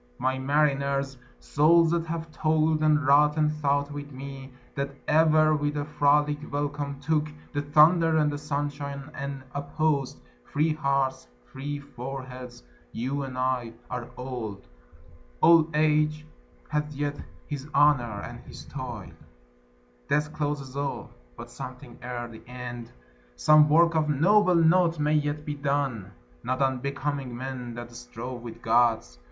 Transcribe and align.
My 0.17 0.39
mariners, 0.39 1.15
Souls 1.39 1.91
that 1.91 2.07
have 2.07 2.31
toil'd, 2.31 2.81
and 2.81 3.05
wrought, 3.05 3.37
and 3.37 3.51
thought 3.53 3.91
with 3.91 4.11
me 4.11 4.51
That 4.73 4.89
ever 5.07 5.55
with 5.55 5.77
a 5.77 5.85
frolic 5.85 6.39
welcome 6.51 6.99
took 6.99 7.27
The 7.53 7.61
thunder 7.61 8.17
and 8.17 8.31
the 8.31 8.39
sunshine, 8.39 9.11
and 9.13 9.43
opposed 9.53 10.17
Free 10.43 10.73
hearts, 10.73 11.27
free 11.45 11.79
foreheads 11.79 12.63
you 12.91 13.21
and 13.21 13.37
I 13.37 13.73
are 13.91 14.07
old; 14.17 14.65
Old 15.39 15.69
age 15.75 16.25
hath 16.69 16.91
yet 16.93 17.19
his 17.45 17.67
honour 17.75 18.21
and 18.23 18.39
his 18.39 18.65
toil; 18.65 19.11
Death 20.09 20.33
closes 20.33 20.75
all: 20.75 21.11
but 21.37 21.51
something 21.51 21.99
ere 22.01 22.27
the 22.27 22.41
end, 22.47 22.91
Some 23.35 23.69
work 23.69 23.93
of 23.93 24.09
noble 24.09 24.55
note, 24.55 24.97
may 24.97 25.13
yet 25.13 25.45
be 25.45 25.53
done, 25.53 26.11
Not 26.43 26.59
unbecoming 26.59 27.37
men 27.37 27.75
that 27.75 27.91
strove 27.93 28.41
with 28.41 28.63
Gods. 28.63 29.19